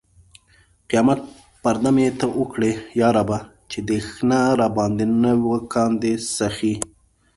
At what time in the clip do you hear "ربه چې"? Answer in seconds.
3.15-3.77